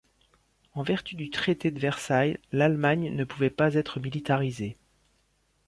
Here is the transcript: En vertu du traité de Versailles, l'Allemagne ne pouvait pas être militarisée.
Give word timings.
En 0.73 0.81
vertu 0.81 1.13
du 1.15 1.29
traité 1.29 1.69
de 1.69 1.77
Versailles, 1.79 2.39
l'Allemagne 2.51 3.15
ne 3.15 3.23
pouvait 3.23 3.51
pas 3.51 3.75
être 3.75 3.99
militarisée. 3.99 4.75